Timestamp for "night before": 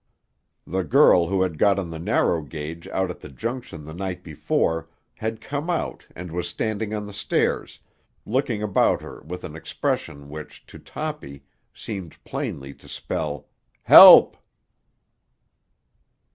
3.93-4.89